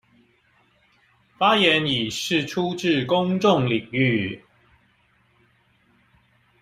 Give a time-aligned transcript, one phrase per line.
[1.37, 4.43] 發言以釋出至公眾領域